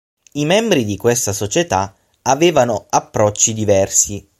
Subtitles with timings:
[0.31, 4.27] I membri di questa società avevano approcci diversi.